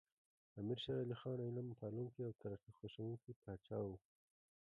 امیر 0.59 0.77
شیر 0.83 0.97
علی 1.03 1.15
خان 1.21 1.39
علم 1.47 1.67
پالونکی 1.79 2.21
او 2.25 2.33
ترقي 2.41 2.71
خوښوونکی 2.77 3.31
پاچا 3.41 3.79
و. 3.87 3.91